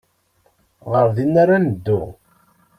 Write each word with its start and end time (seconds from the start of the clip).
Ɣer 0.91 1.07
din 1.15 1.33
ara 1.43 1.57
neddu. 1.59 2.01